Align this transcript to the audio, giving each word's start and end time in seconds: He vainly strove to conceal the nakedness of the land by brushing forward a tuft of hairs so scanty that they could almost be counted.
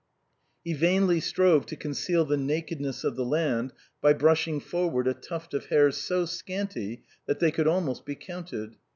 He 0.63 0.73
vainly 0.73 1.19
strove 1.19 1.67
to 1.67 1.75
conceal 1.75 2.25
the 2.25 2.35
nakedness 2.35 3.03
of 3.03 3.15
the 3.15 3.23
land 3.23 3.71
by 4.01 4.13
brushing 4.13 4.59
forward 4.59 5.07
a 5.07 5.13
tuft 5.13 5.53
of 5.53 5.67
hairs 5.67 5.95
so 5.95 6.25
scanty 6.25 7.03
that 7.27 7.37
they 7.37 7.51
could 7.51 7.67
almost 7.67 8.03
be 8.03 8.15
counted. 8.15 8.77